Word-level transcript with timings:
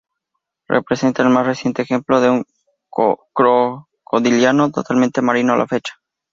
Representa 0.67 1.21
el 1.21 1.29
más 1.29 1.45
reciente 1.45 1.83
ejemplo 1.83 2.19
de 2.21 2.31
un 2.31 2.45
crocodiliano 2.91 4.71
totalmente 4.71 5.21
marino 5.21 5.53
a 5.53 5.57
la 5.57 5.67
fecha. 5.67 5.93